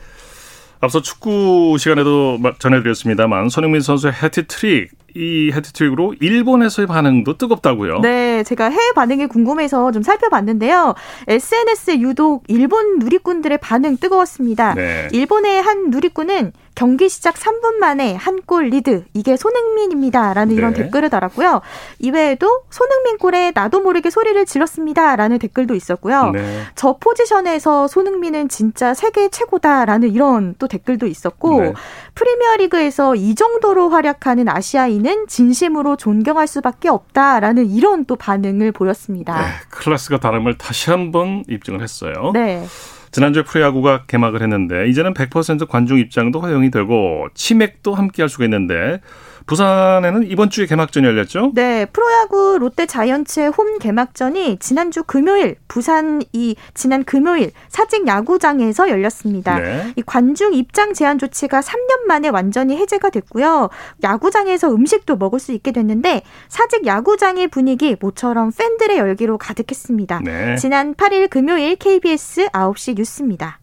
[0.79, 7.99] 앞서 축구 시간에도 전해드렸습니다만 손흥민 선수의 해트트릭 이 해트트릭으로 일본에서의 반응도 뜨겁다고요.
[7.99, 10.95] 네, 제가 해외 반응이 궁금해서 좀 살펴봤는데요.
[11.27, 14.73] SNS에 유독 일본 누리꾼들의 반응 뜨거웠습니다.
[14.73, 15.07] 네.
[15.11, 20.83] 일본의 한 누리꾼은 경기 시작 3분 만에 한 골 리드 이게 손흥민입니다라는 이런 네.
[20.83, 21.61] 댓글을 달았고요.
[21.99, 26.31] 이외에도 손흥민 골에 나도 모르게 소리를 질렀습니다라는 댓글도 있었고요.
[26.31, 26.61] 네.
[26.75, 31.73] 저 포지션에서 손흥민은 진짜 세계 최고다라는 이런 또 댓글도 있었고 네.
[32.15, 39.39] 프리미어리그에서 이 정도로 활약하는 아시아인은 진심으로 존경할 수밖에 없다라는 이런 또 반응을 보였습니다.
[39.39, 42.31] 네, 클래스가 다름을 다시 한번 입증을 했어요.
[42.33, 42.65] 네.
[43.13, 49.01] 지난주에 프로야구가 개막을 했는데 이제는 100% 관중 입장도 허용이 되고 치맥도 함께 할 수가 있는데
[49.45, 51.51] 부산에는 이번 주에 개막전이 열렸죠?
[51.53, 59.59] 네, 프로야구 롯데 자이언츠의 홈 개막전이 지난주 금요일 부산 이 지난 금요일 사직 야구장에서 열렸습니다.
[59.59, 59.93] 네.
[59.95, 63.69] 이 관중 입장 제한 조치가 3년 만에 완전히 해제가 됐고요.
[64.03, 70.21] 야구장에서 음식도 먹을 수 있게 됐는데 사직 야구장의 분위기 모처럼 팬들의 열기로 가득했습니다.
[70.23, 70.55] 네.
[70.55, 73.59] 지난 8일 금요일 KBS 9시 뉴스입니다.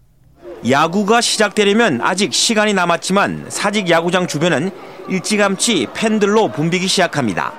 [0.68, 4.70] 야구가 시작되려면 아직 시간이 남았지만 사직 야구장 주변은
[5.08, 7.52] 일찌감치 팬들로 붐비기 시작합니다.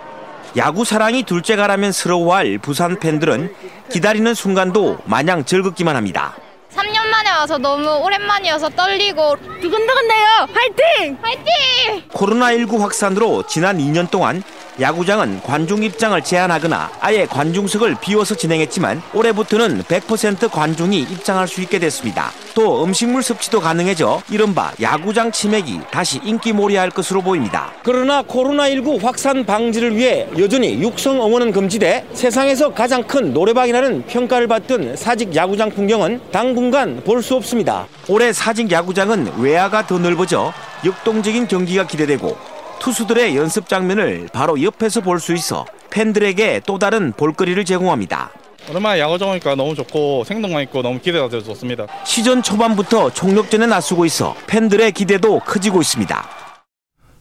[0.58, 3.54] 야구 사랑이 둘째 가라면 스러워할 부산 팬들은
[3.92, 6.36] 기다리는 순간도 마냥 즐겁기만 합니다.
[6.76, 10.48] 3년 만에 와서 너무 오랜만이어서 떨리고 두근두근해요.
[10.54, 11.18] 화이팅!
[11.22, 12.08] 화이팅!
[12.10, 14.44] 코로나19 확산으로 지난 2년 동안
[14.82, 22.32] 야구장은 관중 입장을 제한하거나 아예 관중석을 비워서 진행했지만 올해부터는 100% 관중이 입장할 수 있게 됐습니다.
[22.56, 27.72] 또 음식물 섭취도 가능해져 이른바 야구장 치맥이 다시 인기몰이할 것으로 보입니다.
[27.84, 34.96] 그러나 코로나19 확산 방지를 위해 여전히 육성 응원은 금지돼 세상에서 가장 큰 노래방이라는 평가를 받던
[34.96, 37.86] 사직 야구장 풍경은 당분간 볼 수 없습니다.
[38.08, 40.52] 올해 사직 야구장은 외야가 더 넓어져
[40.84, 42.51] 역동적인 경기가 기대되고
[42.82, 48.32] 투수들의 연습 장면을 바로 옆에서 볼 수 있어 팬들에게 또 다른 볼거리를 제공합니다.
[48.70, 51.86] 오랜만에 야구장이니까 너무 좋고 생동감 있고 너무 기대가 돼서 좋습니다.
[52.06, 56.28] 시즌 초반부터 총력전에 나서고 있어 팬들의 기대도 커지고 있습니다.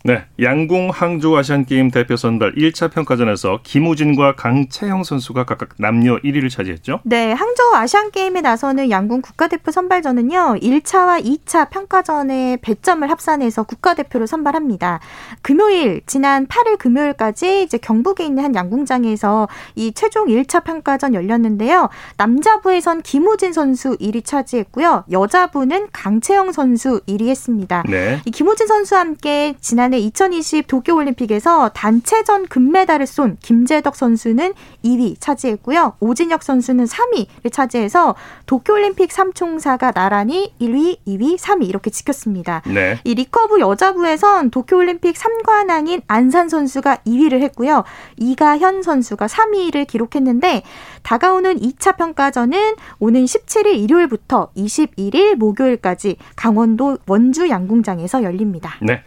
[0.03, 6.48] 네, 양궁 항저우 아시안 게임 대표 선발 1차 평가전에서 김우진과 강채영 선수가 각각 남녀 1위를
[6.48, 7.01] 차지했죠.
[7.05, 10.57] 네, 항저우 아시안 게임에 나서는 양궁 국가대표 선발전은요.
[10.62, 15.01] 1차와 2차 평가전에 배점을 합산해서 국가대표로 선발합니다.
[15.42, 21.90] 금요일 지난 8일 금요일까지 이제 경북에 있는 한 양궁장에서 이 최종 1차 평가전 열렸는데요.
[22.16, 25.05] 남자부에선 김우진 선수 1위 차지했고요.
[25.11, 27.82] 여자부는 강채영 선수 1위 했습니다.
[27.86, 28.22] 네.
[28.24, 35.95] 이 김우진 선수와 함께 지난 지난해 2020 도쿄올림픽에서 단체전 금메달을 쏜 김제덕 선수는 2위 차지했고요.
[35.99, 38.14] 오진혁 선수는 3위를 차지해서
[38.47, 42.62] 도쿄올림픽 3총사가 나란히 1위, 2위, 3위 이렇게 지켰습니다.
[42.66, 43.01] 네.
[43.03, 47.82] 이 리커브 여자부에선 도쿄올림픽 3관왕인 안산 선수가 2위를 했고요.
[48.16, 50.62] 이가현 선수가 3위를 기록했는데
[51.03, 58.76] 다가오는 2차 평가전은 오는 17일 일요일부터 21일 목요일까지 강원도 원주 양궁장에서 열립니다.
[58.82, 59.03] 네.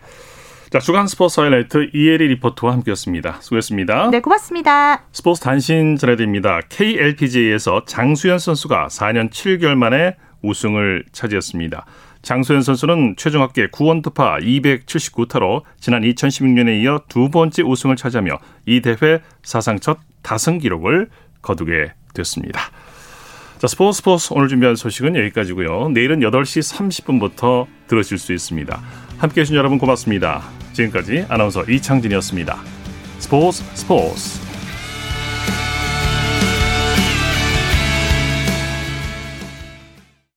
[0.73, 3.41] 자, 주간 스포츠 하이라이트 이혜리 리포터와 함께했습니다.
[3.41, 4.09] 수고했습니다.
[4.09, 5.03] 네, 고맙습니다.
[5.11, 6.61] 스포츠 단신 전해드립니다.
[6.67, 11.85] KLPGA에서 장수현 선수가 4년 7개월 만에 우승을 차지했습니다.
[12.23, 18.81] 장수현 선수는 최종 합계 9원 투파 279타로 지난 2016년에 이어 두 번째 우승을 차지하며 이
[18.81, 21.07] 대회 사상 첫 다승 기록을
[21.43, 22.59] 거두게 됐습니다.
[23.59, 25.89] 자, 스포츠 스포츠 오늘 준비한 소식은 여기까지고요.
[25.89, 28.81] 내일은 8시 30분부터 들으실 수 있습니다.
[29.19, 30.62] 함께해 주신 여러분 고맙습니다.
[30.73, 32.61] 지금까지 아나운서 이창진이었습니다.
[33.19, 34.52] 스포츠 스포츠